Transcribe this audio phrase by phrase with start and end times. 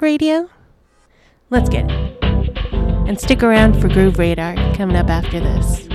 [0.00, 0.48] radio?
[1.50, 2.24] Let's get it.
[3.08, 5.88] And stick around for Groove Radar coming up after this.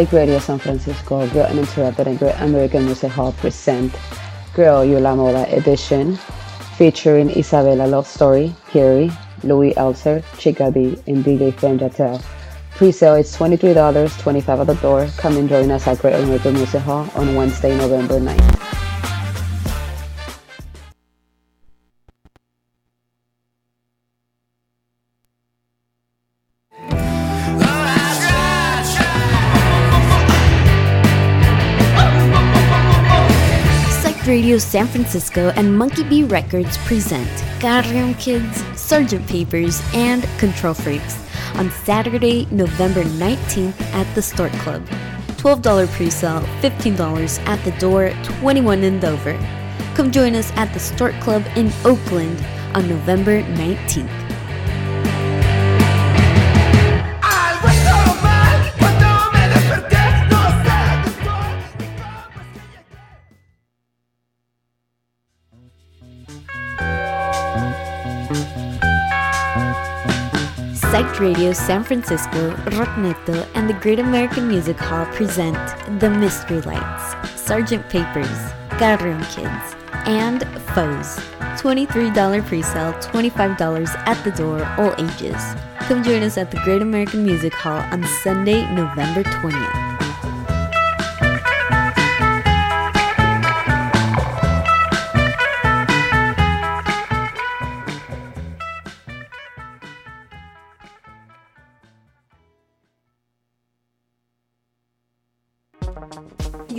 [0.00, 3.92] Psyched Radio San Francisco, Girl Uninterrupted and Great American Music Hall present
[4.54, 6.16] Girl You La Moda edition
[6.78, 12.18] featuring Isabella Lovestory, Carrie, Louis Elser, Chica B, and DJ Femme Jatel.
[12.70, 15.06] Pre-sale is $23, 25 at the door.
[15.18, 18.49] Come and join us at Great American Music Hall on Wednesday, November 9th.
[34.58, 37.30] San Francisco and Monkey Bee Records present
[37.60, 41.18] Carrion Kids, Sergeant Papers, and Control Freaks
[41.54, 44.84] on Saturday, November 19th at the Stork Club.
[45.36, 49.38] $12 pre-sale, $15 at the door, 21 and over.
[49.94, 52.38] Come join us at the Stork Club in Oakland
[52.74, 54.19] on November 19th.
[71.20, 75.54] Radio San Francisco, Rockneto, and the Great American Music Hall present
[76.00, 78.38] The Mystery Lights, Sergeant Papers,
[78.78, 81.18] Carrion Kids, and Foes.
[81.60, 85.36] $23 pre-sale, $25 at the door, all ages.
[85.80, 89.89] Come join us at the Great American Music Hall on Sunday, November 20th.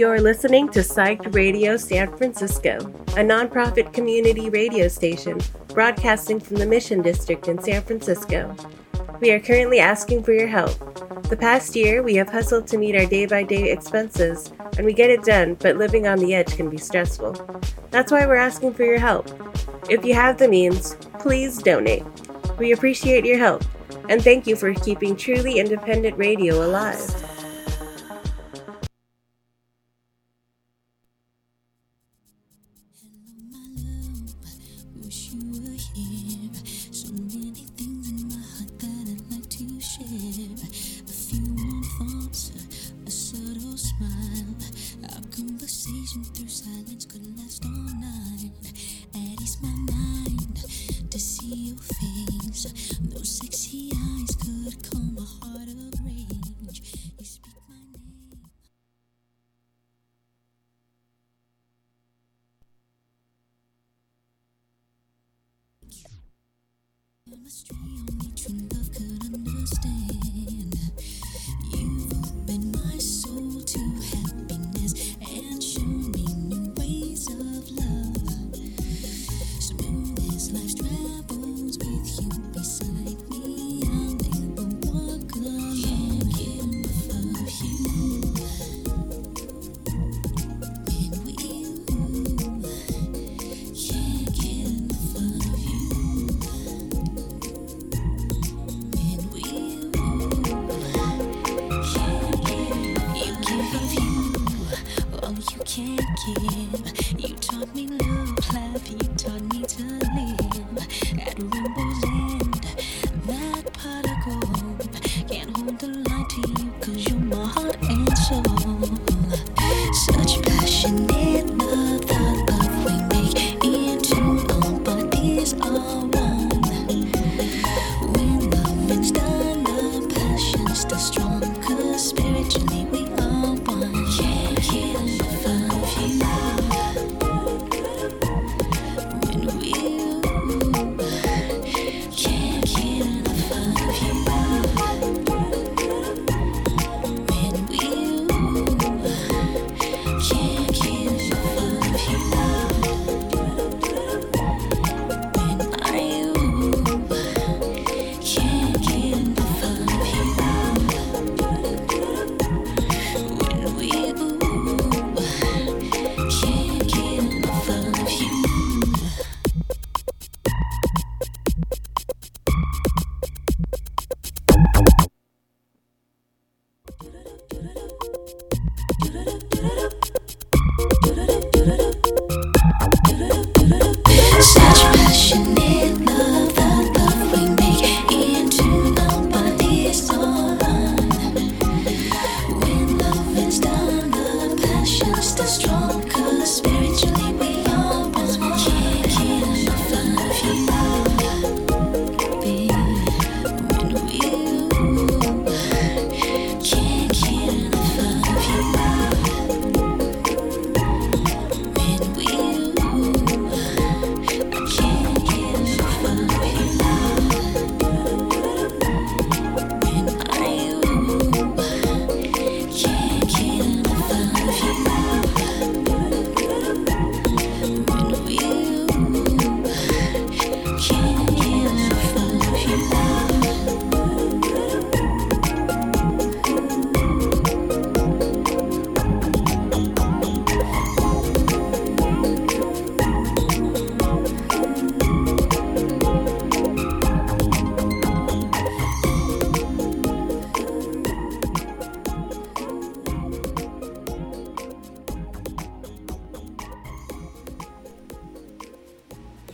[0.01, 2.77] You're listening to Psyched Radio San Francisco,
[3.09, 5.39] a nonprofit community radio station
[5.75, 8.55] broadcasting from the Mission District in San Francisco.
[9.19, 10.75] We are currently asking for your help.
[11.29, 14.93] The past year, we have hustled to meet our day by day expenses, and we
[14.93, 17.33] get it done, but living on the edge can be stressful.
[17.91, 19.29] That's why we're asking for your help.
[19.87, 22.03] If you have the means, please donate.
[22.57, 23.63] We appreciate your help,
[24.09, 27.30] and thank you for keeping truly independent radio alive.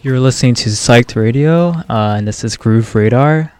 [0.07, 3.51] You're listening to Psyched Radio, uh, and this is Groove Radar.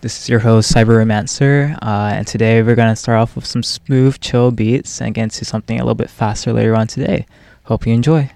[0.00, 3.46] This is your host, Cyber Romancer, uh, and today we're going to start off with
[3.46, 7.26] some smooth, chill beats and get into something a little bit faster later on today.
[7.62, 8.28] Hope you enjoy.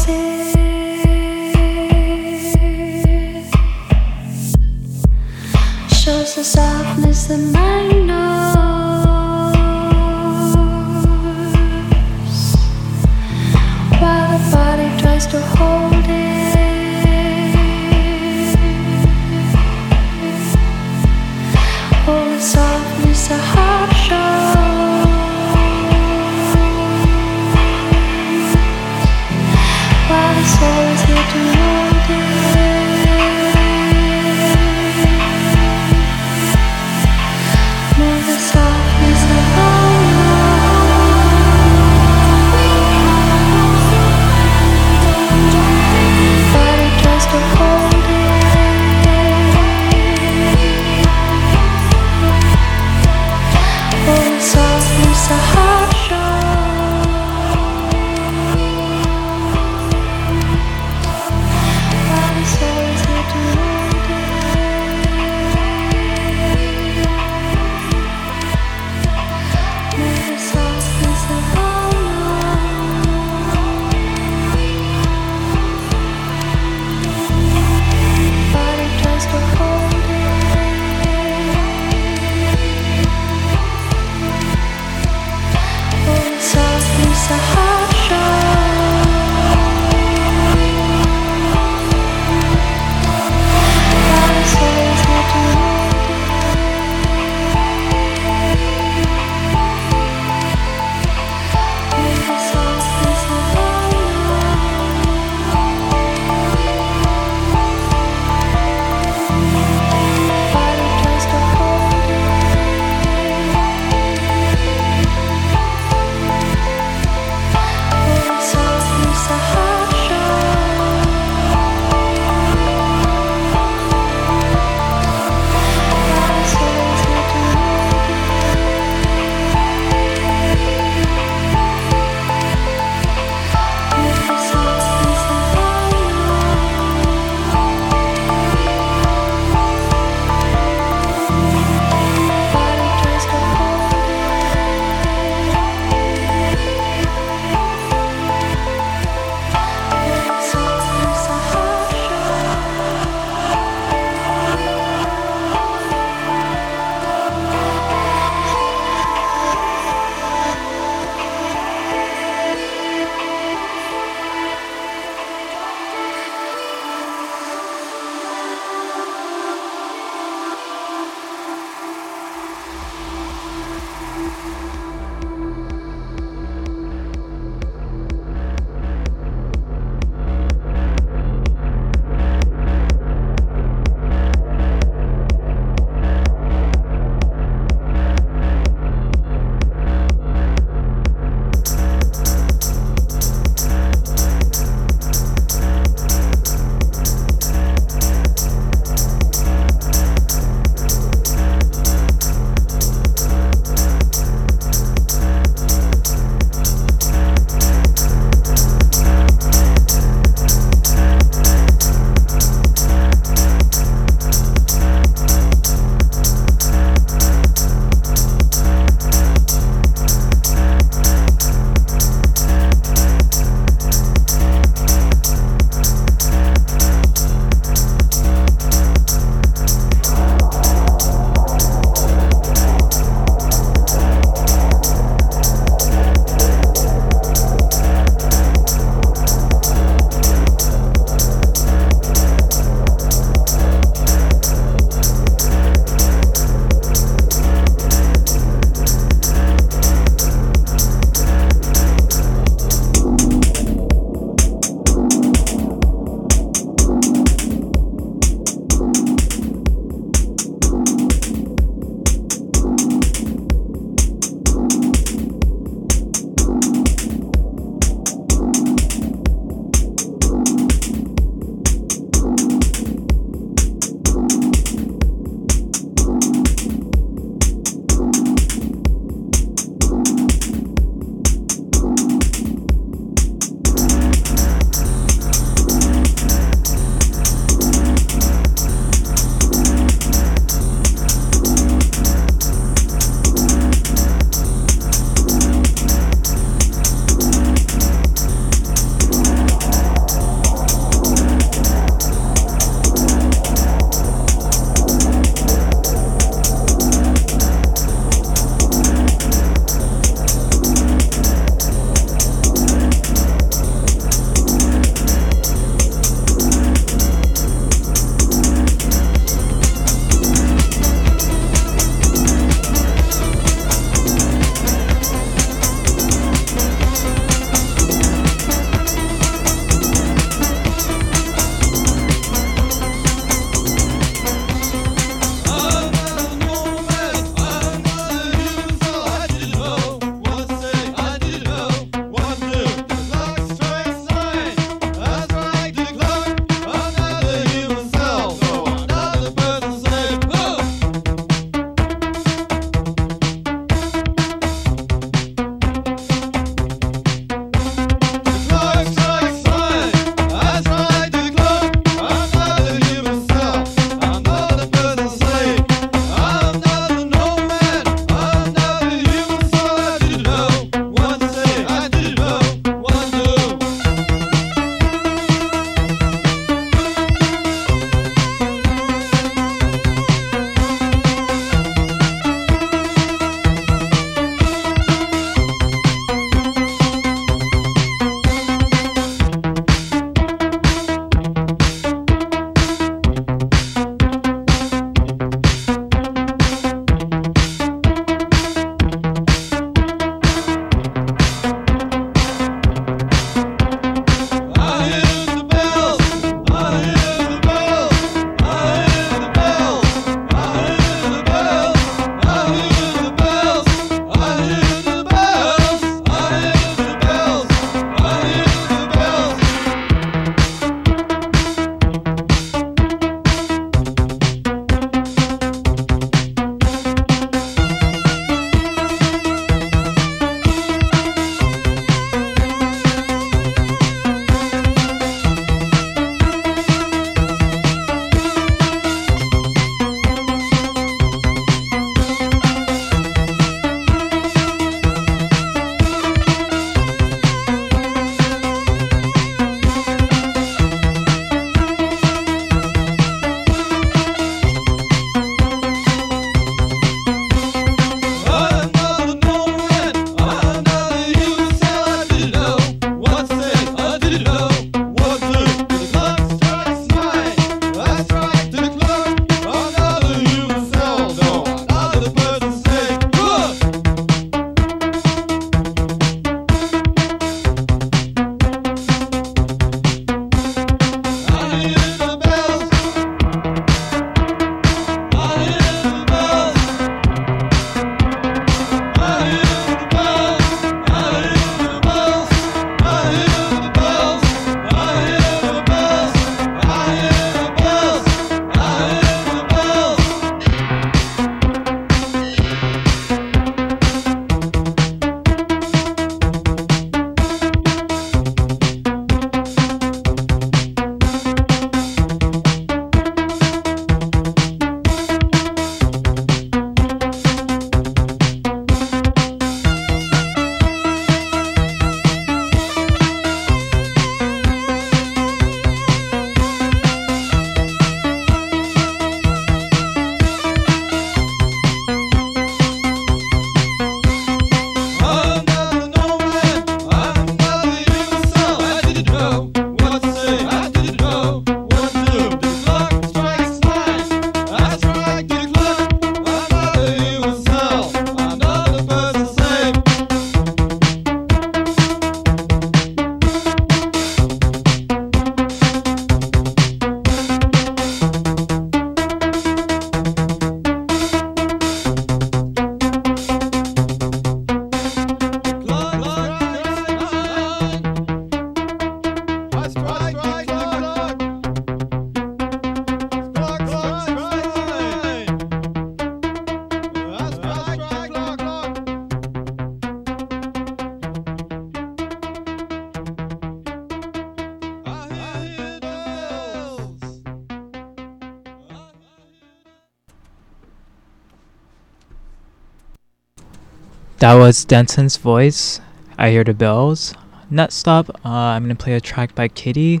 [594.24, 595.82] That was Denton's voice.
[596.16, 597.12] I hear the bells.
[597.50, 600.00] Next up, uh, I'm gonna play a track by Kitty.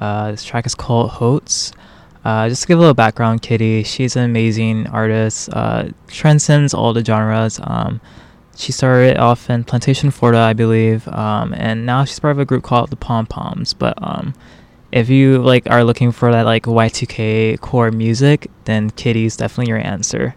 [0.00, 1.70] Uh, this track is called Hotes.
[2.24, 6.92] Uh, just to give a little background, Kitty, she's an amazing artist, uh, transcends all
[6.92, 7.60] the genres.
[7.62, 8.00] Um,
[8.56, 12.44] she started off in Plantation, Florida, I believe, um, and now she's part of a
[12.44, 13.72] group called the Pom Poms.
[13.72, 14.34] But um,
[14.90, 19.78] if you like are looking for that like Y2K core music, then Kitty's definitely your
[19.78, 20.34] answer.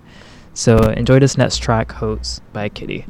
[0.53, 3.07] So enjoy this next track, Hotes by Kitty.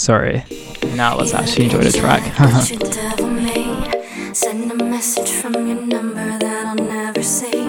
[0.00, 0.42] Sorry.
[0.96, 2.22] Now let's actually enjoy the track.
[2.40, 2.62] Uh-huh.
[4.32, 7.68] Send a message from your number that I'll never see.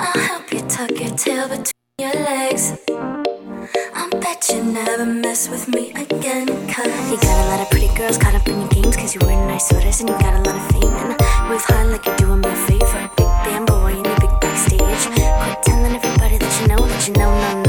[0.00, 2.72] I'll help you tuck your tail between your legs.
[2.90, 7.94] I bet you never mess with me again, cause You got a lot of pretty
[7.94, 10.42] girls caught up in your games, cause you wear nice sweaters and you got a
[10.42, 10.92] lot of fame.
[10.92, 11.22] And
[11.62, 13.10] high like you're doing me a favor.
[13.44, 15.04] Big boy in a big backstage.
[15.06, 17.67] Quit telling everybody that you know that you know, no, no.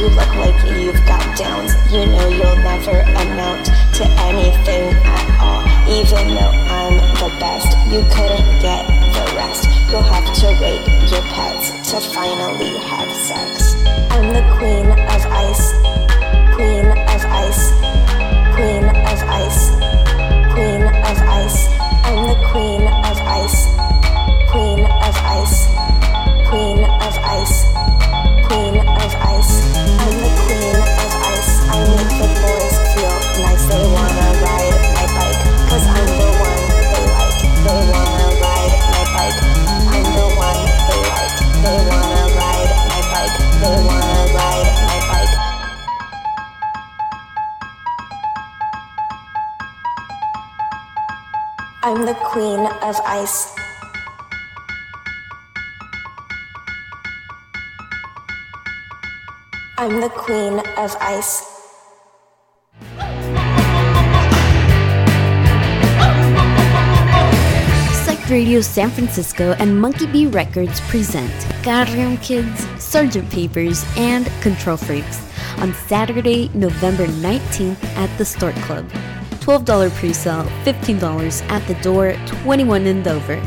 [0.00, 1.74] you look like you've got downs.
[1.92, 3.66] You know you'll never amount
[4.00, 5.60] to anything at all.
[5.92, 9.68] Even though I'm the best, you couldn't get the rest.
[9.90, 10.80] You'll have to wait
[11.12, 13.74] your pets to finally have sex.
[14.10, 15.72] I'm the queen of ice,
[16.56, 17.68] queen of ice,
[18.56, 19.68] queen of ice,
[20.54, 21.68] queen of ice.
[22.08, 22.79] I'm the queen.
[51.90, 53.52] I'm the queen of ice.
[59.76, 61.50] I'm the queen of ice.
[68.04, 71.32] Psyched Radio San Francisco and Monkey B Records present
[71.64, 75.20] Carrion Kids, Sergeant Papers, and Control Freaks
[75.58, 78.86] on Saturday, November 19th at the Stork Club.
[79.58, 83.42] $12 pre sale, $15 at the door, 21 in Dover.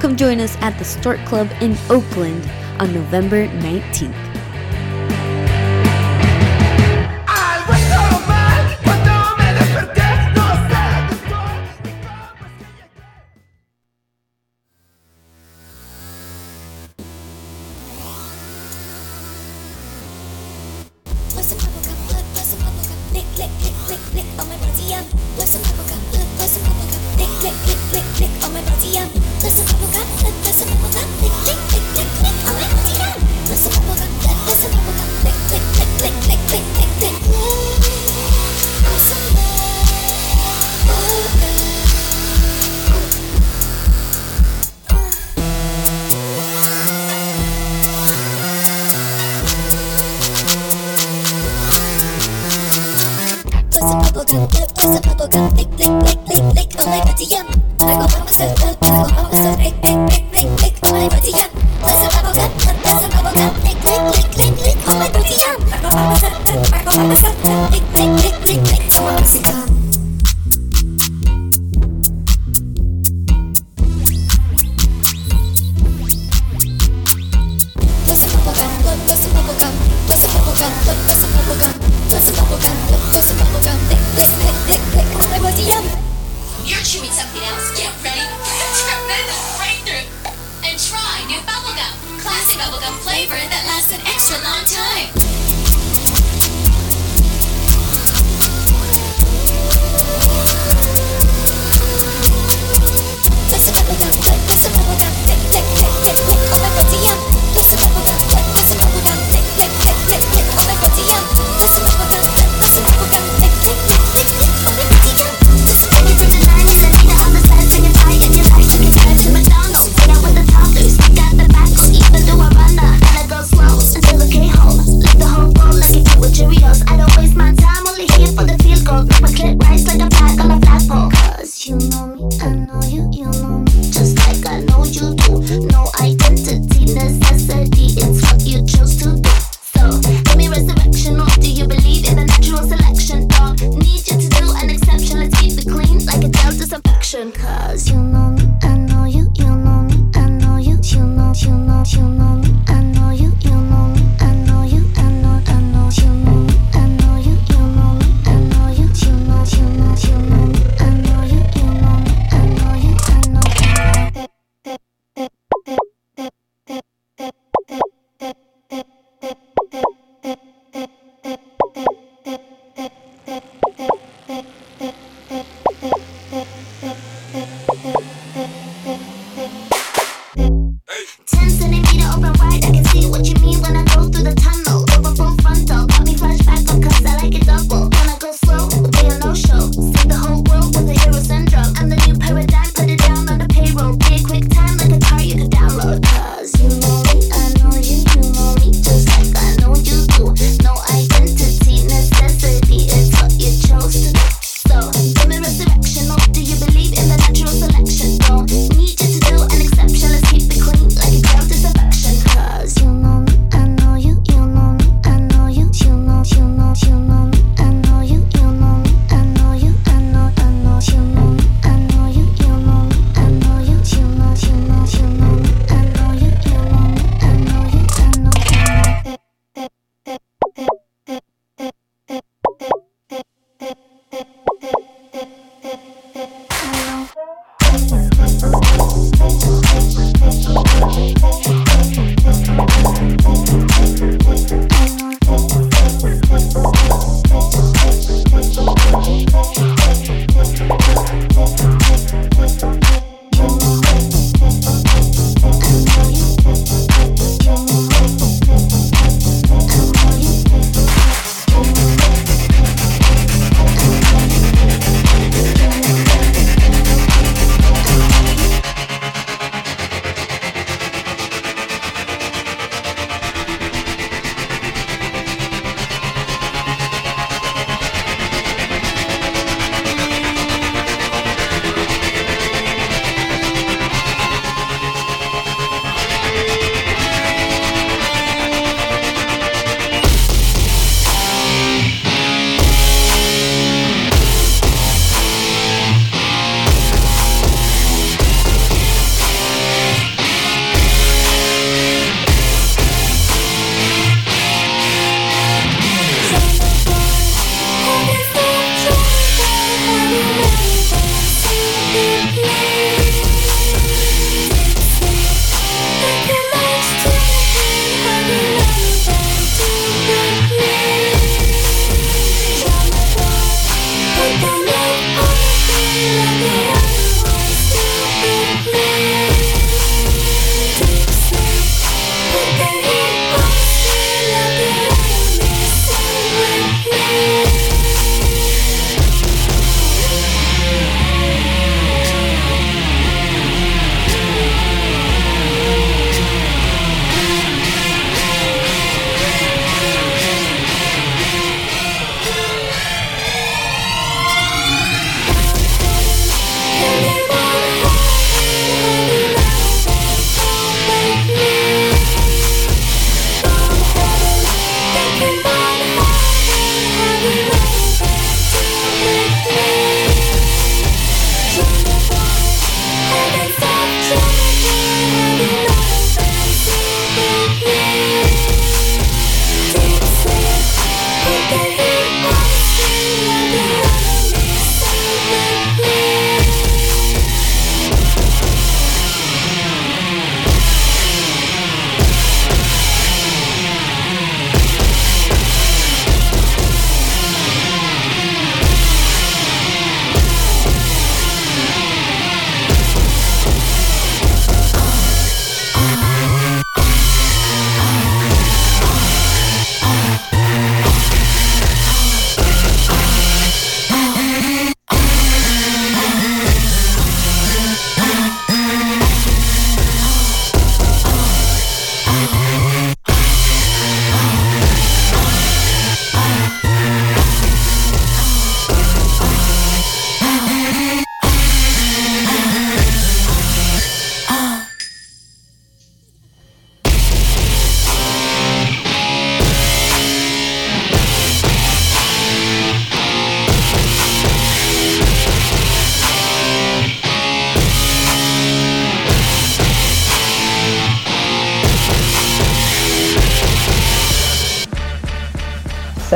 [0.00, 2.50] Come join us at the Stork Club in Oakland
[2.80, 4.31] on November 19th.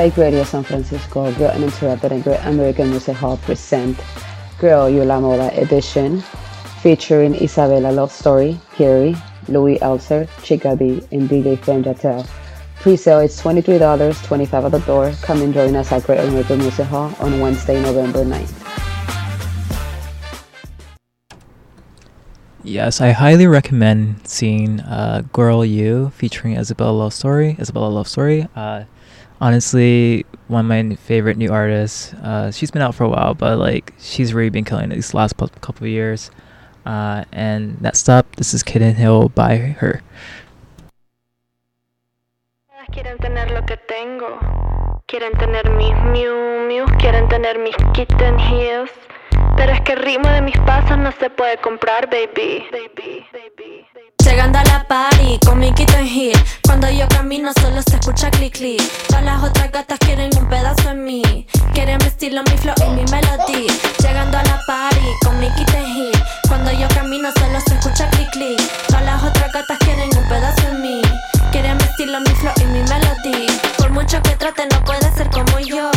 [0.07, 3.99] Psyched Radio San Francisco, Girl Uninterrupted and Great American Music Hall present
[4.61, 6.21] Girl You La Moda Edition,
[6.81, 9.17] featuring Isabella Lovestory, Carrie,
[9.49, 12.25] Louis Elser, Chica B, and DJ Fem Jatel.
[12.79, 15.11] Pre-sale is $23, 25 at the door.
[15.23, 18.63] Come and join us at Great American Music Hall on Wednesday, November 9th.
[22.63, 27.59] Yes, I highly recommend seeing uh, "Girl You" featuring Isabella Lovestory.
[27.59, 28.49] Isabella Lovestory.
[28.55, 28.85] Uh,
[29.41, 32.13] honestly, one of my favorite new artists.
[32.15, 35.15] Uh, she's been out for a while, but like she's really been killing it these
[35.15, 36.31] last pu- couple of years.
[36.85, 40.03] Uh, and next up, this is Kitten Heel by her.
[42.93, 44.39] Quieren tener lo que tengo.
[45.09, 48.39] Quieren tener mis Miu Miu, quieren tener mis Kitten.
[49.57, 53.96] Pero es que el ritmo de mis pasos no se puede comprar, baby, baby, baby.
[54.27, 58.55] Llegando a la party con mi kitten heel Cuando yo camino solo se escucha clic
[58.55, 58.83] clic.
[59.07, 61.47] Todas las otras gatas quieren un pedazo en mí.
[61.73, 65.87] Quieren mi estilo, mi flow y mi melodía Llegando a la party con mi kitten
[65.87, 68.61] heel Cuando yo camino solo se escucha clic clic.
[68.89, 71.03] Todas las otras gatas quieren un pedazo en mí.
[71.53, 75.31] Quieren mi estilo, mi flow y mi melodía Por mucho que trate no puede ser
[75.31, 75.89] como yo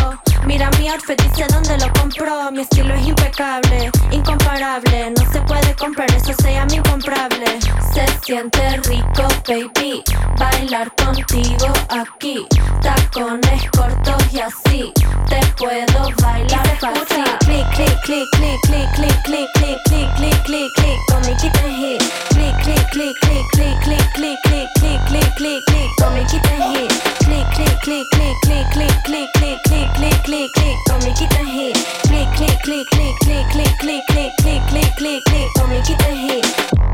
[0.50, 5.76] Mira mi outfit, dice dónde lo compró Mi estilo es impecable, incomparable No se puede
[5.76, 7.46] comprar, eso se llama incomparable
[7.94, 10.04] Se siente rico, baby
[10.40, 12.48] Bailar contigo aquí
[12.82, 14.92] Tacones cortos y así
[15.30, 20.72] Te puedo bailar fácil Clic, clic, clic, clic, clic, clic, clic, clic, clic, clic, clic,
[20.78, 21.36] clic Con mi
[21.78, 26.24] hit Clic, clic, clic, clic, clic, clic, clic, clic, clic, clic, clic, clic Con mi
[26.26, 31.00] kitten hit Clic, clic, clic, clic, clic, clic, clic, clic, clic, clic, clic, clic Con
[31.04, 35.50] mi kitten hit Clic, clic, clic, clic, clic, clic, clic, clic, clic, clic, clic, clic
[35.56, 36.46] Con mi kitten hit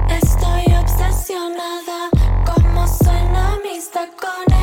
[0.10, 2.10] Estoy obsesionada
[2.46, 4.55] Como suena mis tacones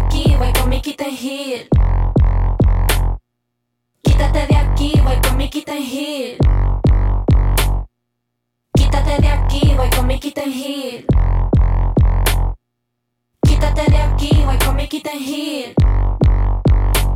[0.00, 1.68] aquí, voy con mi kitten heel
[4.02, 6.38] Quítate de aquí, voy con mi kitten heel
[8.74, 11.06] Quítate de aquí, voy con mi kitten heel
[13.42, 15.74] Quítate de aquí, voy con mi kitten heel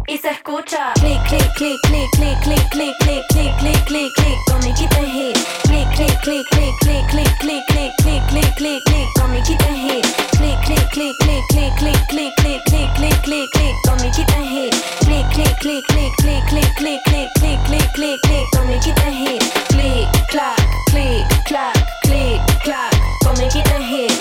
[0.07, 4.38] y se escucha clic clic clic clic clic clic clic clic clic clic clic clic
[4.50, 8.84] con mi kitten hit clic clic clic clic clic clic clic clic clic clic clic
[8.84, 10.05] clic con mi kitten hit
[10.36, 14.44] clic clic clic clic clic clic clic clic clic clic clic clic con mi kitten
[14.44, 18.78] hit clic clic clic clic clic clic clic clic clic clic clic clic con mi
[18.78, 20.84] kitten hit clic clac
[23.24, 23.48] con mi
[23.84, 24.13] hit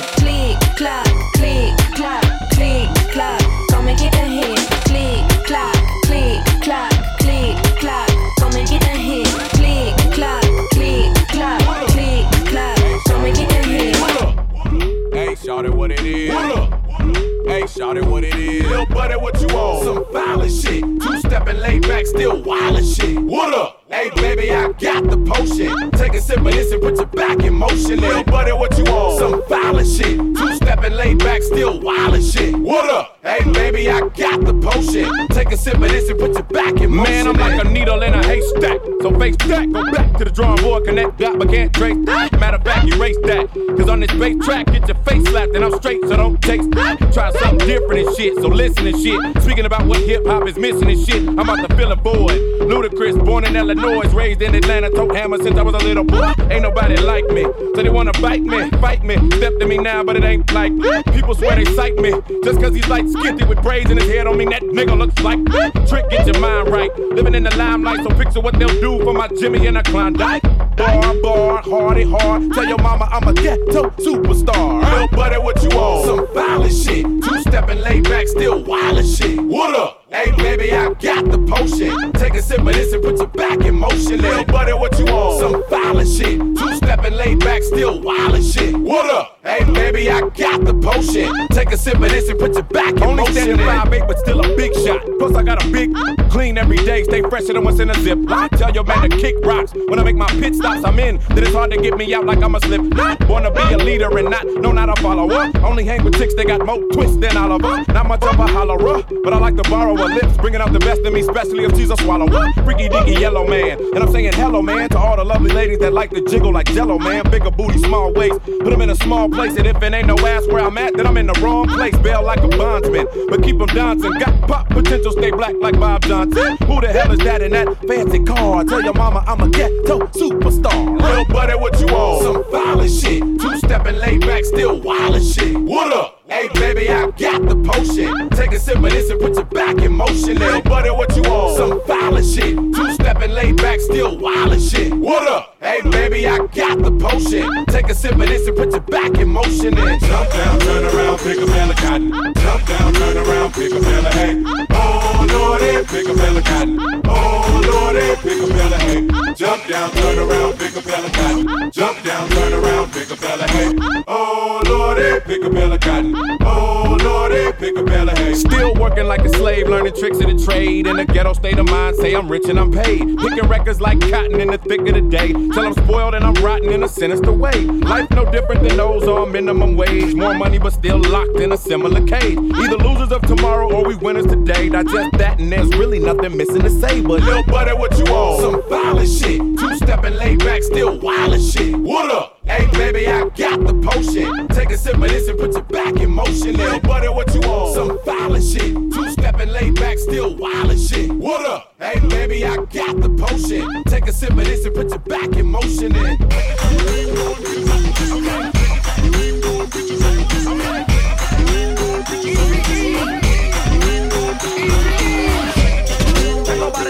[17.75, 18.63] shout it what it is.
[18.63, 19.83] Little buddy, what you on?
[19.83, 20.83] Some violent shit.
[21.01, 23.17] Two stepping laid back, still wild shit.
[23.19, 23.83] What up?
[23.89, 25.91] Hey, baby, I got the potion.
[25.91, 27.99] Take a sip of this and put your back in motion.
[27.99, 29.19] Little buddy, what you on?
[29.19, 30.17] Some violent shit.
[30.17, 32.55] Two stepping laid back, still wild shit.
[32.55, 33.12] What up?
[33.23, 35.27] Hey, baby, I got the potion.
[35.29, 37.13] Take a sip of this and put your back in motion.
[37.13, 38.81] Man, I'm like a needle in a haystack.
[39.01, 42.37] So face that, go back to the drawing board, connect got but can't trace that.
[42.37, 43.47] Matter of fact, erase that.
[43.77, 46.69] Cause on this bass track, get your face slapped and I'm straight, so don't taste
[46.71, 46.99] that.
[47.13, 49.41] Try something different and shit, so listen and shit.
[49.41, 52.39] Speaking about what hip hop is missing and shit, I'm about to fill a void.
[52.67, 56.33] Ludacris, born in Illinois, raised in Atlanta, tote hammer since I was a little boy.
[56.49, 57.43] Ain't nobody like me,
[57.75, 59.15] so they wanna bite me, fight me.
[59.37, 60.73] Step to me now, but it ain't like
[61.13, 62.11] people swear they sight me.
[62.43, 65.19] Just cause he's like skitty with braids in his head, don't mean that nigga looks
[65.21, 65.39] like
[65.87, 66.09] trick.
[66.09, 69.27] Get your mind right, living in the limelight, so picture what they'll do for my
[69.39, 70.43] Jimmy and a Klondike.
[70.75, 72.51] Bar, bar, hardy, hard.
[72.53, 74.81] Tell your mama I'm a ghetto superstar.
[74.81, 76.05] Little buddy, what you on?
[76.05, 77.05] Some violent shit.
[77.05, 79.39] Two stepping laid back, still wild as shit.
[79.39, 80.02] What up?
[80.13, 82.11] Hey, baby, I got the potion.
[82.13, 84.21] Take a sip of this and put your back in motion.
[84.21, 85.39] Little buddy, what you on?
[85.39, 86.37] Some violent shit.
[86.37, 88.77] Two stepping laid back, still wild as shit.
[88.77, 89.39] What up?
[89.43, 91.47] Hey, baby, I got the potion.
[91.47, 93.33] Take a sip of this and put your back in Only motion.
[93.33, 95.01] standing five eight, but still a big shot.
[95.17, 95.91] Plus I got a big
[96.29, 98.19] clean every day, stay fresher than what's in a zip.
[98.29, 99.73] I Tell your man to kick rocks.
[99.73, 101.17] When I make my pit stops, I'm in.
[101.29, 102.81] Then it's hard to get me out like I'm a slip.
[103.27, 105.51] Wanna be a leader and not, no, not a follower.
[105.63, 107.83] Only hang with chicks that got more twists than Oliver.
[107.91, 111.01] Not much of a hollerer, but I like to borrow lips, bringing out the best
[111.01, 112.27] in me, especially if she's a swallow.
[112.63, 113.79] Freaky deaky yellow man.
[113.93, 116.67] And I'm saying hello, man, to all the lovely ladies that like to jiggle like
[116.67, 117.29] jello, man.
[117.29, 118.39] Bigger booty, small waist.
[118.43, 120.95] Put them in a small place, and if it ain't no ass where I'm at,
[120.95, 121.97] then I'm in the wrong place.
[121.99, 124.13] Bail like a bondsman, but keep them dancing.
[124.13, 126.57] Got pop potential, stay black like Bob Johnson.
[126.67, 128.63] Who the hell is that in that fancy car?
[128.63, 131.01] Tell your mama I'm a ghetto superstar.
[131.01, 132.23] Real buddy, what you want?
[132.23, 133.21] Some violent shit.
[133.39, 135.57] Two stepping laid back, still wild shit.
[135.57, 136.22] What up?
[136.33, 138.27] Hey baby, I got the potion.
[138.31, 140.39] Take a sip of this and put your back in motion.
[140.39, 141.57] Little buddy, what you want?
[141.57, 142.55] Some violent shit.
[142.55, 144.91] Two stepping laid back, still wild shit.
[144.95, 145.55] What up?
[145.61, 147.67] Hey baby, I got the potion.
[147.67, 149.77] Take a sip of this and put your back in motion.
[149.77, 152.11] And jump down, turn around, pick a bale of cotton.
[152.11, 154.43] Jump down, turn around, pick a bale of hay.
[154.71, 156.79] Oh lordy, pick a bale of cotton.
[157.05, 159.33] Oh lordy, pick a bale of hay.
[159.35, 161.71] Jump down, turn around, pick a bale of cotton.
[161.71, 164.03] Jump down, turn around, pick a bale of hay.
[164.07, 166.22] Oh lordy, pick a bale of cotton.
[166.41, 168.35] Oh lordy, pick a.
[168.35, 170.87] Still working like a slave, learning tricks of the trade.
[170.87, 173.17] In a ghetto state of mind, say I'm rich and I'm paid.
[173.17, 175.33] Picking records like cotton in the thick of the day.
[175.33, 177.53] Till I'm spoiled and I'm rotten in a sinister way.
[177.61, 180.15] Life no different than those on minimum wage.
[180.15, 182.37] More money, but still locked in a similar cage.
[182.37, 184.69] Either losers of tomorrow or we winners today.
[184.69, 187.01] Digest that, and there's really nothing missing to say.
[187.01, 188.41] But little buddy, what you want?
[188.41, 189.39] Some violent shit.
[189.39, 191.75] Two stepping laid back, still wild shit.
[191.75, 192.32] What up?
[192.53, 194.47] Hey baby, I got the potion.
[194.49, 196.55] Take a sip of this and put your back in motion.
[196.55, 197.73] Little buddy, what you want?
[197.73, 198.75] Some violent shit.
[198.93, 201.11] Two stepping laid back, still wild shit.
[201.11, 201.73] What up?
[201.79, 203.83] Hey baby, I got the potion.
[203.85, 205.95] Take a sip of this and put your back in motion.
[205.95, 206.19] And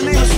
[0.04, 0.33] We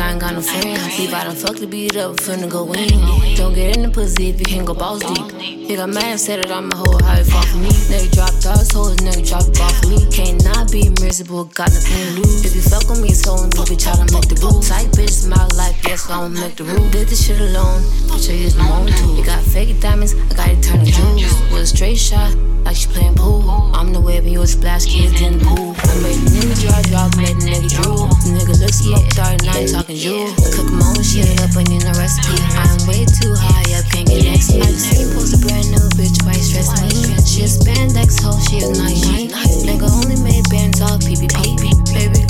[0.00, 0.98] I ain't got no friends.
[0.98, 2.88] Leave I done fuck to beat up, finna go in.
[3.36, 5.30] Don't get in the pussy if you can't go balls deep.
[5.40, 7.68] He got mad, said that I'm a hoe, how it fall for me.
[7.68, 10.00] Nigga drop dogs, hoes, nigga drop it off for me.
[10.10, 12.44] Can't not be miserable, got nothing to lose.
[12.44, 14.68] If you fuck with me, it's on me, bitch, I done make the rules.
[14.68, 16.90] Tight bitch, my life, yes, so I'ma make the rules.
[16.90, 19.16] Did this shit alone, bitch, I use my own tool.
[19.16, 21.28] You got fake diamonds, I got eternal jewels.
[21.52, 22.34] With a straight shot,
[22.64, 23.59] like she playing pool.
[23.80, 25.72] I'm the wave and you a splash kids in the pool.
[25.72, 28.12] I made a nigga dry drop, made a nigga drool.
[28.28, 30.28] Nigga look smoked and I ain't talking jewel.
[30.36, 32.36] I cook my own shit up, I need a recipe.
[32.60, 34.68] I'm way too high up, can't get next to me.
[34.68, 36.92] I ain't post a brand new bitch, why you stress me?
[37.24, 39.32] She a spandex hoe, she is not unique.
[39.64, 41.56] Nigga only made bands off PPP.
[41.96, 42.20] Baby,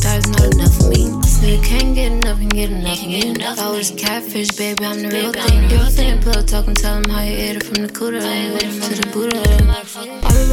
[0.00, 1.20] that is not enough for me.
[1.44, 3.60] You can't get enough and get enough and get enough.
[3.60, 5.68] I was a catfish, baby, I'm the real thing.
[5.68, 9.10] Real thing, pillow talking, tell him how you ate it from the cooler to the
[9.12, 9.44] Buddha.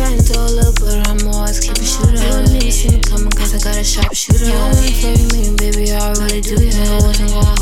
[0.02, 2.12] I be riding to a little, but I'm always keeping a shooter.
[2.12, 4.46] You don't need to see me coming, cause I got a sharp shooter.
[4.46, 6.58] You don't wanna fuck me, baby, I already do.
[6.58, 7.61] You know, wasn't going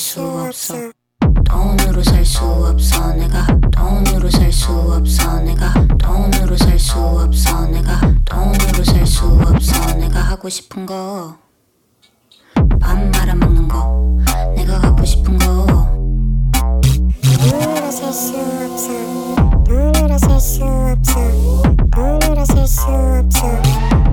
[0.00, 0.74] 수 없어.
[1.44, 3.46] 돈으로 살 수 없어 내가.
[3.70, 5.74] 돈으로 살 수 없어 내가.
[5.98, 8.00] 돈으로 살 수 없어 내가.
[8.24, 11.36] 돈으로 살 수 없어 내가 하고 싶은 거.
[12.80, 14.16] 밥 말아먹는 거.
[14.56, 15.66] 내가 갖고 싶은 거.
[17.50, 18.88] 돈으로 살 수 없어.
[19.64, 21.20] 돈으로 살 수 없어.
[21.92, 24.09] 돈으로 살 수 없어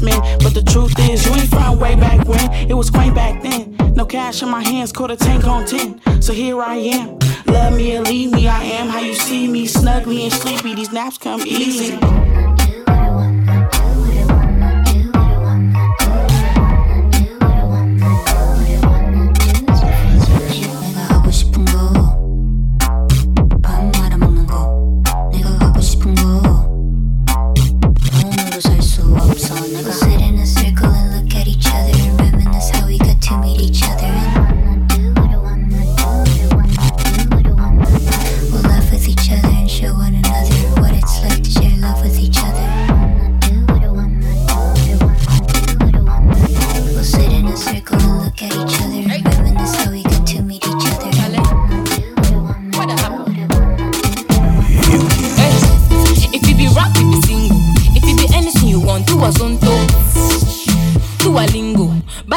[0.00, 0.12] me.
[0.38, 2.52] But the truth is, you ain't from way back when.
[2.70, 3.76] It was quaint back then.
[3.94, 6.22] No cash in my hands, caught a tank on 10.
[6.22, 7.18] So here I am.
[7.46, 9.66] Love me or leave me, I am how you see me.
[9.66, 11.98] Snuggly and sleepy, these naps come easy.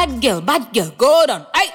[0.04, 1.46] Bad girl, bad girl, go down.
[1.54, 1.72] Aye.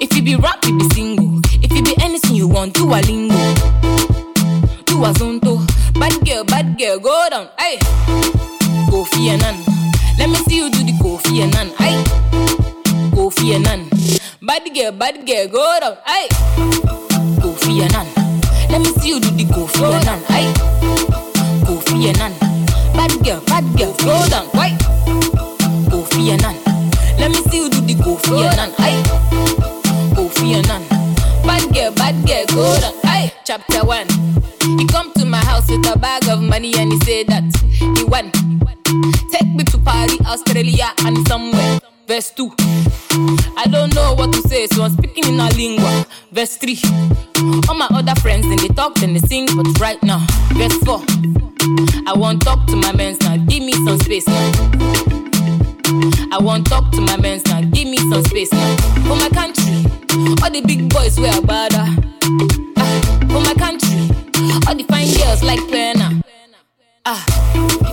[0.00, 1.40] If you be rap, you be single.
[1.60, 3.34] If you be anything you want, do a lingo.
[4.86, 5.66] Do a zonto.
[5.98, 7.48] Bad girl, bad girl, go down.
[7.58, 7.78] Aye.
[8.90, 9.56] Kofi Annan.
[10.20, 11.72] Let me see you do the Kofi Annan.
[11.80, 12.04] Aye.
[13.10, 13.88] Kofi Annan.
[14.40, 15.96] Bad girl, bad girl, go down.
[16.06, 16.28] Aye.
[17.42, 18.06] Kofi Annan.
[18.70, 20.22] Let me see you do the Kofi Annan.
[20.28, 20.54] Aye.
[21.66, 22.32] Kofi Annan.
[22.94, 24.46] Bad girl, bad girl, go down.
[24.54, 24.70] Why?
[25.90, 26.54] Kofi Annan.
[28.28, 28.72] Kofi Annan.
[28.78, 29.02] Aye.
[30.14, 30.82] Kofi Annan.
[31.46, 32.92] Bad girl, bad girl, go down.
[33.04, 33.32] Aye.
[33.44, 34.06] Chapter one.
[34.78, 38.04] He come to my house with a bag of money and he said that he
[38.04, 38.30] won.
[39.32, 41.80] Take me to Paris, Australia, and somewhere.
[42.06, 42.52] Verse 2.
[43.56, 46.06] I don't know what to say, so I'm speaking in a lingua.
[46.30, 46.78] Verse 3.
[47.68, 50.24] All my other friends, then they talk, then they sing, but right now.
[50.52, 51.00] Verse 4.
[52.06, 54.52] I want talk to my men now, give me some space now.
[55.90, 58.76] I want talk to my men now, give me some space now.
[59.08, 59.88] For my country,
[60.42, 61.88] all the big boys wear bada.
[62.76, 64.04] Ah, for my country,
[64.68, 66.20] all the fine girls like Pena.
[67.06, 67.24] Ah,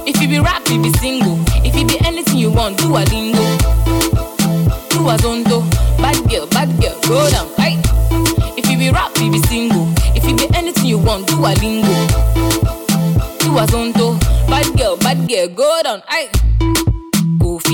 [0.06, 1.40] if you be rap, you be single.
[1.64, 3.40] If you be anything you want, do a lingo.
[4.92, 5.64] Do a zondo.
[5.98, 7.48] Bad girl, bad girl, go down.
[7.58, 7.80] Right?
[8.58, 9.88] If you be rap, you be single.
[10.14, 11.96] If you be anything you want, do a lingo.
[13.40, 14.20] Do a zondo.
[14.50, 16.04] Bad girl, bad girl, go down.
[16.10, 16.30] Aye.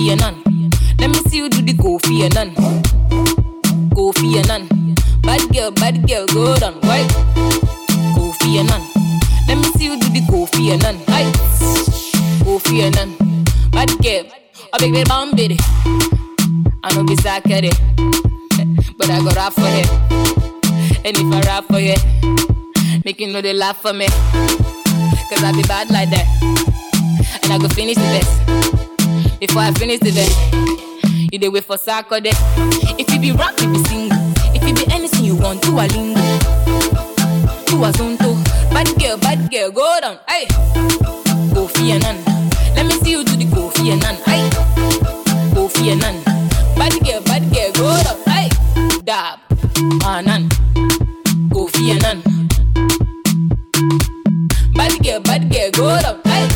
[0.09, 2.55] Let me see you do the Kofi Annan.
[3.91, 4.67] Kofi Annan.
[5.21, 6.79] Bad girl, bad girl, go down.
[6.81, 7.07] Right?
[8.17, 8.81] Kofi Annan.
[9.47, 10.97] Let me see you do the Kofi Annan.
[11.07, 11.31] Aye.
[12.43, 13.15] Kofi Annan.
[13.69, 14.25] Bad girl.
[14.73, 15.57] A big bit bomb bitty.
[16.83, 17.77] I know be it.
[18.97, 19.87] But I go rap for it.
[21.05, 24.07] And if I rap for you, make you know they laugh for me.
[24.07, 26.25] Cause I be bad like that.
[27.43, 28.90] And I go finish the best.
[29.41, 30.29] Before I finish the day,
[31.33, 32.31] you dey wait for sack or day.
[33.01, 34.17] If you be rap, you be single.
[34.53, 36.21] If you be anything you want, do a lingo.
[37.65, 38.37] Do a zonto.
[38.71, 40.19] Bad girl, bad girl, go down.
[40.27, 40.45] Aye.
[41.57, 42.17] Kofi Annan.
[42.75, 44.15] Let me see you do the Kofi Annan.
[44.27, 44.49] Aye.
[45.57, 46.21] Kofi Annan.
[46.77, 48.17] Bad girl, bad girl, go down.
[48.27, 48.49] Aye.
[49.03, 49.39] Dab.
[50.05, 50.49] Annan.
[51.49, 52.21] Kofi Annan.
[54.75, 56.21] Bad girl, bad girl, go down.
[56.25, 56.47] Aye.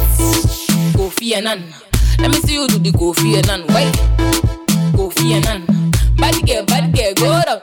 [0.96, 1.64] Kofi Annan.
[2.26, 3.62] Let me see you do the Kofi Annan.
[3.70, 3.86] Why?
[4.98, 5.62] Kofi Annan.
[6.18, 7.62] Bad girl, bad girl, go down.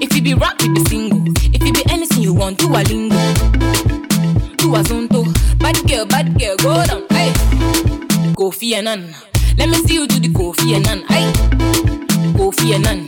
[0.00, 1.20] If you be rap, you be single.
[1.52, 3.16] If you be anything you want, do a lingo.
[4.56, 5.28] Do a zonto.
[5.60, 7.04] Bad girl, bad girl, go down.
[7.10, 7.28] Aye.
[8.40, 9.12] Kofi Annan.
[9.58, 11.04] Let me see you do the Kofi Annan.
[11.10, 11.28] Aye.
[12.40, 13.04] Kofi Annan.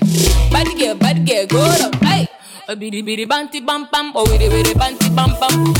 [0.52, 1.92] Bad girl, bad girl, go down.
[2.04, 2.28] Aye.
[2.68, 5.72] A bidi bidi banti bam bam, oh wiri wiri banti bam bam.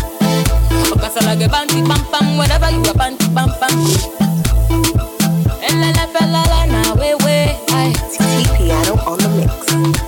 [0.89, 3.77] O kasalage banti bam bam, whenever you a banti bam bam.
[4.71, 7.37] Elele felele na we we,
[7.75, 7.93] aye.
[8.13, 8.19] T
[8.57, 9.51] Piano on the mix.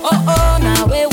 [0.05, 1.12] Oh oh na we we.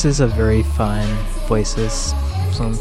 [0.00, 1.06] This is a very fun
[1.46, 2.14] Voices
[2.52, 2.74] Plume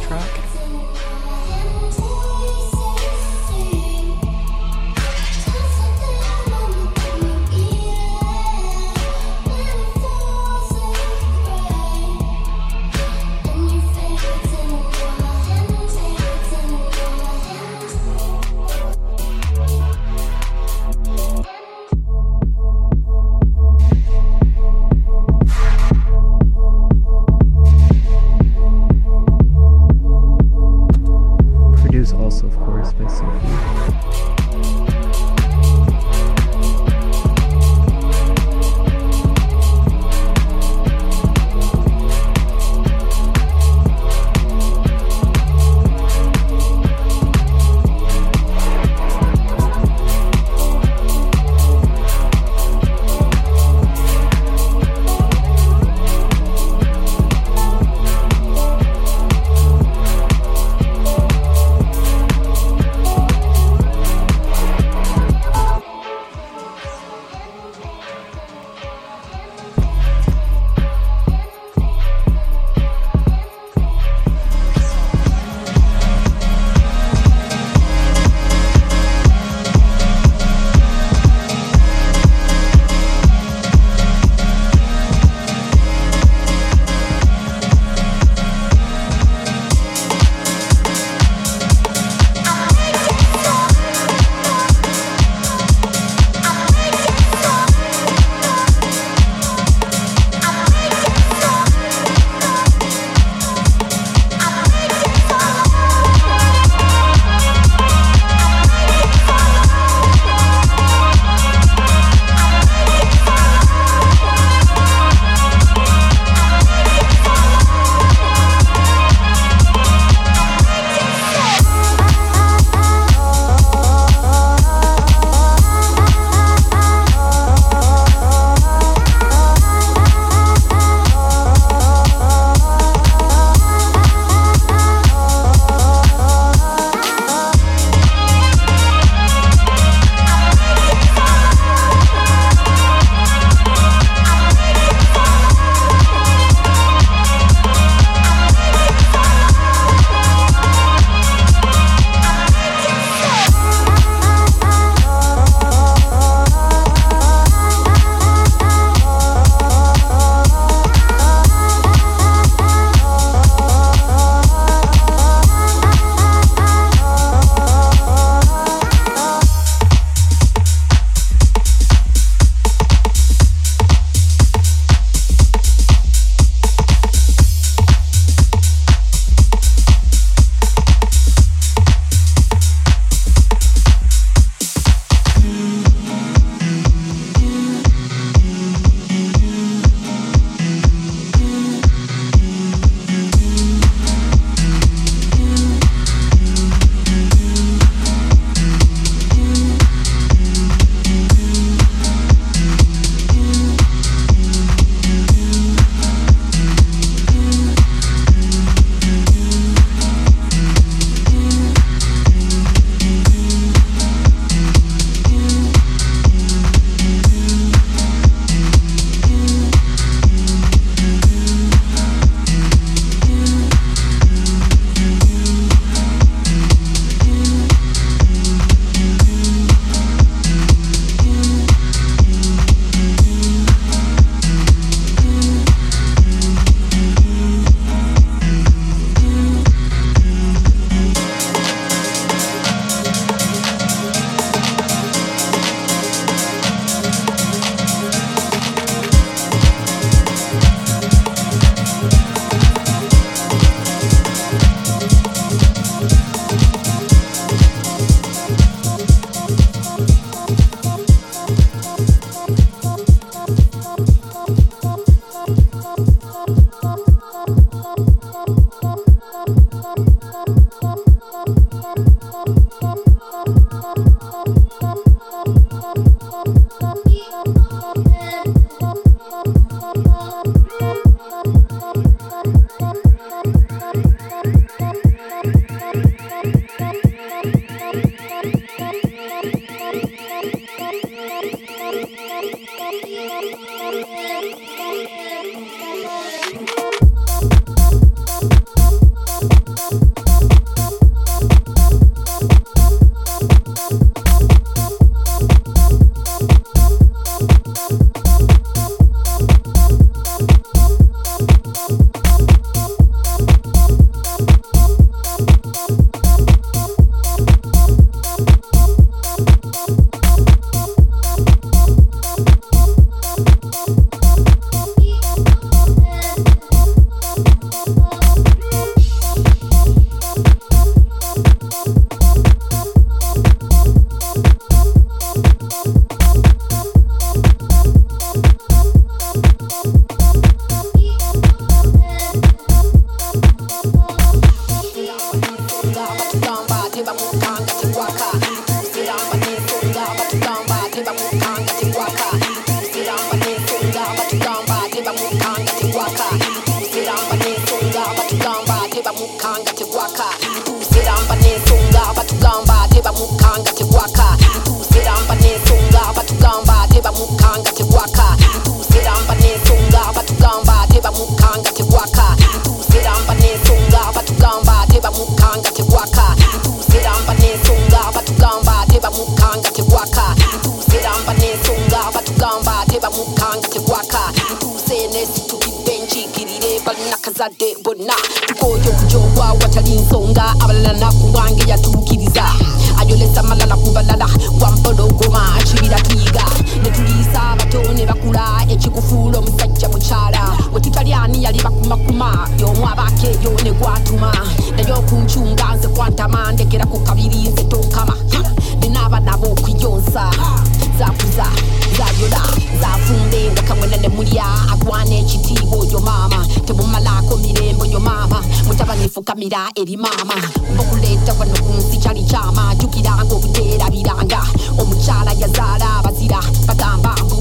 [414.90, 420.34] agwana ekitiibwa oyo maama temumalako mirembe oyo maama mutabanifukamira eri maama
[420.82, 424.41] okuleeta wano ku nsi kyali kyama jukiranga obuteerabiranga
[424.82, 427.38] omukyala yazaala abazira bagamba mbu.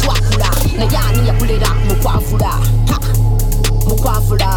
[0.00, 2.52] Twakula naye ani yakulera mukwavula
[3.88, 4.50] mukwavula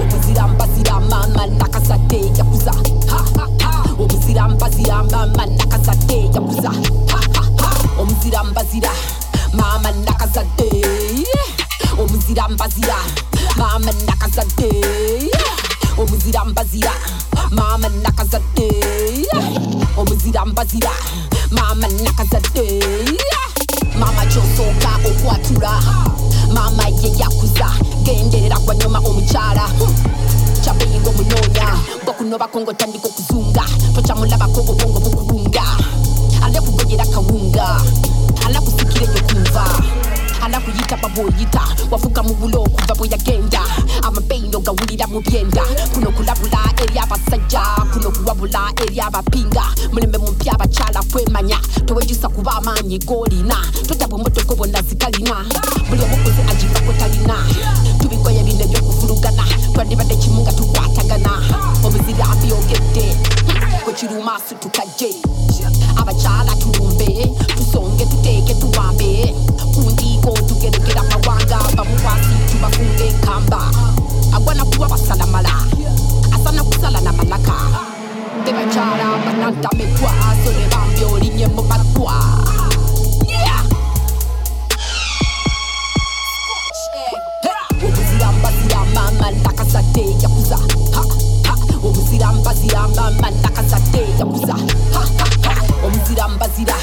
[0.00, 2.74] omuzira mbazira mama nakazadde yakuza.
[3.98, 6.70] Omuzira mbazira mama nakazadde yakuza.
[6.70, 7.31] Ha, ha, ha.
[8.22, 8.90] Omuzira mbazira
[9.52, 10.70] mama nakazadde
[11.98, 12.96] omuzira mbazira
[13.56, 14.70] mama nakazadde
[15.98, 16.92] omuzira mbazira
[17.50, 18.68] mama nakazadde
[19.96, 20.90] omuzira mbazira
[21.50, 22.80] mama nakazadde
[23.98, 25.82] mama kyosooka okwatula
[26.54, 27.66] mama ye yakuza
[28.04, 29.66] genderera gwanyuma omukyala.
[30.62, 31.66] Kyabeyinga omunoonya
[32.04, 35.64] bwokunobako ng'otandika okuzunga tokyamulabako obwongo bukubunga.
[36.42, 37.82] Alekugonyera kawunga
[39.52, 39.82] kumva
[40.42, 41.60] alakuyita babwoyita
[41.90, 43.60] wafuka mu bulo okuva bwe yagenda.
[44.02, 45.62] Amabeino gawulira mu byenda.
[45.92, 47.60] Kuno kulabula eri abasajja
[47.92, 49.64] kuno kuwabula eri abapinga.
[49.92, 53.56] Mulembe mumpi abakyala kwemanya towejusa kuba amaanyi golina.
[53.86, 55.44] Totabwe motoko bonna zikalina.
[55.88, 57.36] Buli omukozi agivako talina.
[58.00, 61.32] Tubikoye bino ebyokuvulugana twandibadde kimu nga tukwatagana.
[61.84, 63.16] Obuzira byogedde
[63.84, 65.14] kwekiruma situkajje
[65.96, 66.91] abakyala tusonge
[68.72, 69.34] tuteeke tuwambe
[69.74, 73.60] kundiiko tugerekera amawanga bamukwasi tubafunga enkamba
[74.36, 75.50] agwana kuba basalamala
[76.34, 77.54] asana kusala na malaka
[78.44, 80.12] bebakyala banantamekwa
[80.44, 82.14] sole bambi olinye mu matwa
[83.28, 83.62] Yeah!
[94.94, 95.26] Ha, ha.
[95.44, 95.54] ha.
[95.86, 96.74] omuzira mbazira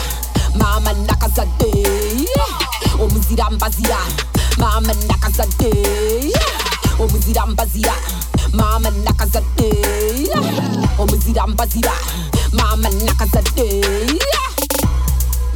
[0.60, 1.72] mama nakazadde
[3.02, 3.98] omuzira mbazira
[4.58, 5.72] mama nakazadde
[7.00, 7.94] omuzira mbazira
[8.54, 9.70] mama nakazadde
[11.00, 11.94] omuzira mbazira
[12.54, 13.68] mama nakazadde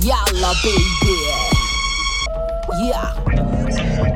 [0.08, 1.18] yalla baby.
[2.88, 4.13] Yeah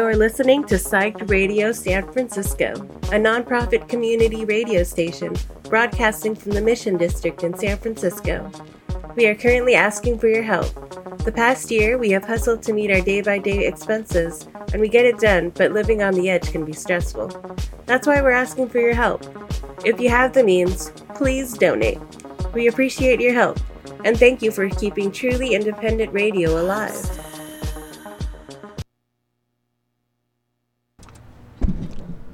[0.00, 6.62] You're listening to Psyched Radio San Francisco, a nonprofit community radio station broadcasting from the
[6.62, 8.50] Mission District in San Francisco.
[9.14, 10.72] We are currently asking for your help.
[11.18, 14.88] The past year, we have hustled to meet our day by day expenses, and we
[14.88, 17.28] get it done, but living on the edge can be stressful.
[17.84, 19.22] That's why we're asking for your help.
[19.84, 22.00] If you have the means, please donate.
[22.54, 23.60] We appreciate your help,
[24.06, 27.19] and thank you for keeping truly independent radio alive.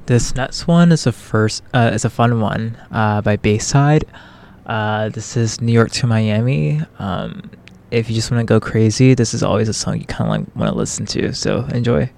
[0.07, 4.05] This next one is a first uh, is a fun one uh, by Bayside.
[4.65, 6.81] Uh, this is New York to Miami.
[7.01, 7.51] Um,
[7.91, 10.47] if you just want to go crazy, this is always a song you kind of
[10.47, 11.35] like want to listen to.
[11.35, 12.11] So enjoy.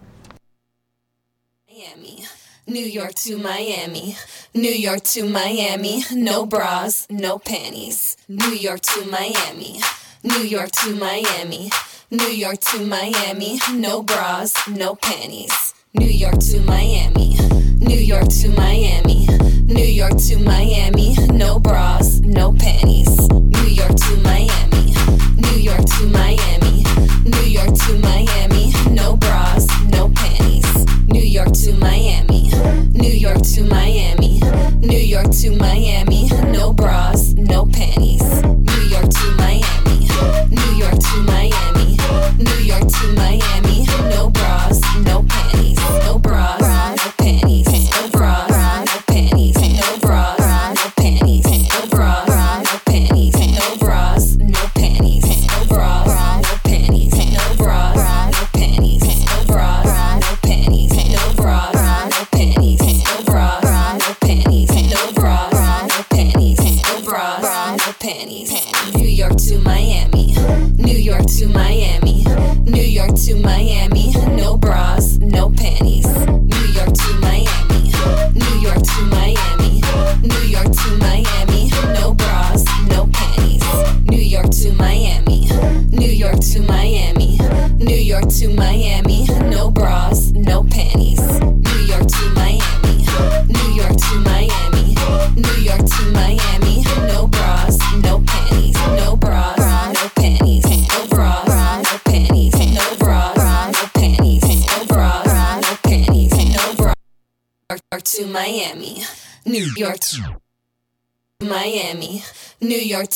[1.67, 2.25] Miami,
[2.67, 4.17] New York to Miami.
[4.53, 6.03] New York to Miami.
[6.13, 8.19] No bras, no panties.
[8.29, 9.81] New York to Miami.
[10.23, 11.71] New York to Miami.
[12.11, 13.59] New York to Miami.
[13.73, 15.73] No bras, no panties.
[15.95, 17.37] New York to Miami.
[17.79, 19.27] New York to Miami.
[19.63, 21.17] New York to Miami.
[21.33, 23.09] No bras, no panties.
[23.31, 24.93] New York to Miami.
[25.37, 26.85] New York to Miami.
[27.25, 28.73] New York to Miami.
[28.91, 30.87] No bras, no panties.
[31.09, 32.51] New York to Miami.
[32.93, 34.41] New York to Miami.
[34.81, 36.29] New York to Miami.
[36.53, 38.28] No bras, no panties.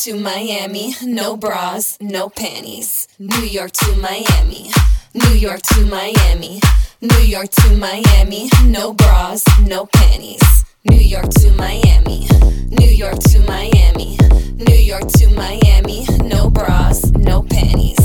[0.03, 3.07] to Miami, no bras, no panties.
[3.21, 4.69] New York to Miami,
[5.15, 6.61] New York to Miami,
[7.01, 10.65] New York to Miami, no bras, no panties.
[10.85, 12.27] New York to Miami,
[12.69, 14.19] New York to Miami,
[14.57, 18.02] New York to Miami, no bras, no panties.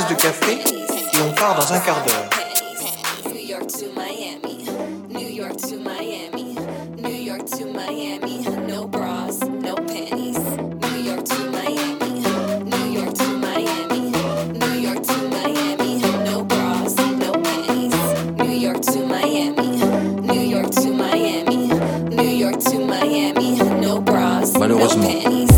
[0.00, 2.30] de café et on part dans un quart d'heure.
[24.58, 25.51] Malheureusement.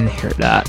[0.00, 0.65] didn't hear that.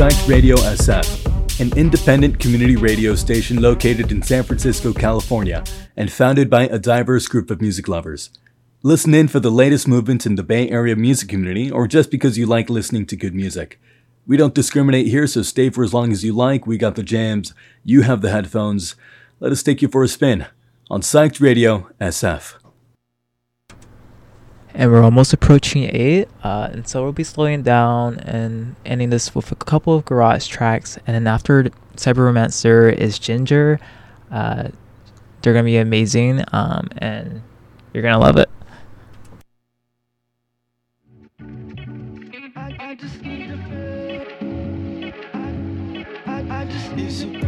[0.00, 5.62] Psyched Radio SF, an independent community radio station located in San Francisco, California,
[5.94, 8.30] and founded by a diverse group of music lovers.
[8.82, 12.38] Listen in for the latest movements in the Bay Area music community or just because
[12.38, 13.78] you like listening to good music.
[14.26, 16.66] We don't discriminate here, so stay for as long as you like.
[16.66, 17.52] We got the jams,
[17.84, 18.96] you have the headphones.
[19.38, 20.46] Let us take you for a spin
[20.88, 22.59] on Psyched Radio SF
[24.74, 29.34] and we're almost approaching 8 uh, and so we'll be slowing down and ending this
[29.34, 31.64] with a couple of garage tracks and then after
[31.96, 33.80] cyberromancer is ginger
[34.30, 34.68] uh,
[35.42, 37.42] they're gonna be amazing um, and
[37.92, 38.48] you're gonna love it.
[46.96, 47.39] Is